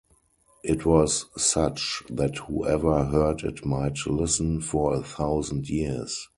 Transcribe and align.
It 0.63 0.83
was 0.83 1.27
such 1.37 2.01
that 2.09 2.35
whoever 2.39 3.03
heard 3.03 3.43
it 3.43 3.63
might 3.67 3.99
listen 4.07 4.59
for 4.59 4.95
a 4.95 5.03
thousand 5.03 5.69
years. 5.69 6.27